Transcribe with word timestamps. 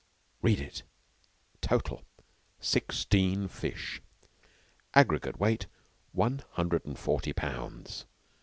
Read 0.41 0.59
it. 0.59 0.81
Total: 1.61 2.03
Sixteen 2.59 3.47
fish; 3.47 4.01
aggregate 4.95 5.39
weight, 5.39 5.67
one 6.11 6.41
hundred 6.53 6.87
and 6.87 6.97
forty 6.97 7.33
pounds. 7.33 8.07